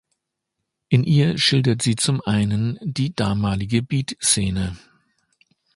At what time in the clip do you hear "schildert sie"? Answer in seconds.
1.37-1.95